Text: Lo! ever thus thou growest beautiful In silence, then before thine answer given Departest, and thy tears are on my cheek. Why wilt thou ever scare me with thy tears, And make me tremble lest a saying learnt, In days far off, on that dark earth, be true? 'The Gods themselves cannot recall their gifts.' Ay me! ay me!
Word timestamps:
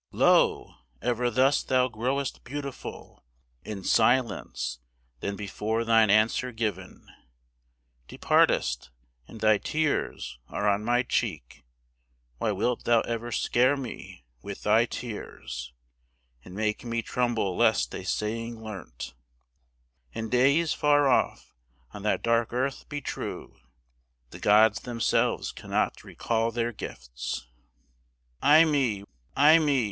Lo! 0.11 0.77
ever 0.99 1.29
thus 1.29 1.61
thou 1.61 1.87
growest 1.87 2.43
beautiful 2.43 3.23
In 3.63 3.83
silence, 3.83 4.79
then 5.19 5.35
before 5.35 5.83
thine 5.85 6.09
answer 6.09 6.51
given 6.51 7.07
Departest, 8.07 8.89
and 9.27 9.41
thy 9.41 9.59
tears 9.59 10.39
are 10.49 10.67
on 10.67 10.83
my 10.83 11.03
cheek. 11.03 11.63
Why 12.39 12.51
wilt 12.51 12.85
thou 12.85 13.01
ever 13.01 13.31
scare 13.31 13.77
me 13.77 14.25
with 14.41 14.63
thy 14.63 14.87
tears, 14.87 15.71
And 16.43 16.55
make 16.55 16.83
me 16.83 17.03
tremble 17.03 17.55
lest 17.55 17.93
a 17.93 18.03
saying 18.03 18.59
learnt, 18.59 19.13
In 20.13 20.29
days 20.29 20.73
far 20.73 21.07
off, 21.07 21.53
on 21.93 22.01
that 22.01 22.23
dark 22.23 22.51
earth, 22.53 22.89
be 22.89 23.01
true? 23.01 23.55
'The 24.31 24.39
Gods 24.39 24.79
themselves 24.79 25.51
cannot 25.51 26.03
recall 26.03 26.49
their 26.49 26.71
gifts.' 26.71 27.45
Ay 28.41 28.65
me! 28.65 29.03
ay 29.37 29.59
me! 29.59 29.79